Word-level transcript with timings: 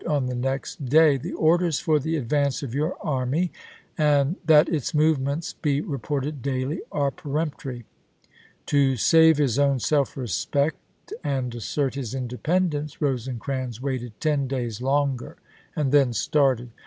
on 0.07 0.25
the 0.25 0.33
next 0.35 0.83
day," 0.87 1.15
The 1.17 1.33
orders 1.33 1.79
for 1.79 1.99
the 1.99 2.17
advance 2.17 2.63
of 2.63 2.73
your 2.73 2.97
army 3.01 3.51
and 3.99 4.35
that 4.45 4.67
its 4.67 4.95
movements 4.95 5.53
be 5.53 5.79
reported 5.79 6.41
daily 6.41 6.81
are 6.91 7.11
peremptory." 7.11 7.85
To 8.65 8.97
save 8.97 9.37
his 9.37 9.59
own 9.59 9.79
self 9.79 10.17
respect 10.17 10.79
rad. 11.23 11.37
and 11.43 11.53
assert 11.53 11.93
his 11.93 12.15
independence, 12.15 12.99
Rosecrans 12.99 13.79
waited 13.79 14.19
ten 14.19 14.47
days 14.47 14.81
longer, 14.81 15.37
and 15.75 15.91
then 15.91 16.13
started. 16.13 16.71